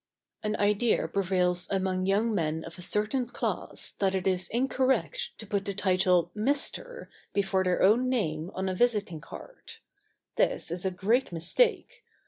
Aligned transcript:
An 0.41 0.55
idea 0.55 1.07
prevails 1.07 1.67
among 1.69 2.07
young 2.07 2.33
men 2.33 2.63
of 2.65 2.79
a 2.79 2.81
certain 2.81 3.27
class 3.27 3.91
that 3.99 4.15
it 4.15 4.25
is 4.25 4.49
incorrect 4.49 5.37
to 5.37 5.45
put 5.45 5.65
the 5.65 5.75
title 5.75 6.31
"Mr." 6.35 7.05
before 7.33 7.63
their 7.63 7.83
own 7.83 8.09
name 8.09 8.49
on 8.55 8.67
a 8.67 8.73
visiting 8.73 9.21
card. 9.21 9.73
This 10.37 10.71
is 10.71 10.85
a 10.87 10.89
great 10.89 11.31
mistake. 11.31 12.03